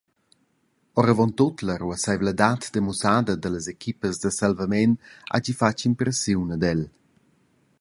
[1.01, 4.97] Oravontut la ruasseivladad demussada dallas equipas da salvament
[5.35, 6.83] hagi fatg impressiun ad el.